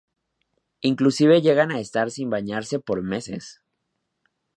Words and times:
Inclusive 0.81 1.41
llegan 1.43 1.69
a 1.69 1.79
estar 1.79 2.09
sin 2.09 2.31
bañarse 2.31 2.79
por 2.79 3.03
meses. 3.03 3.61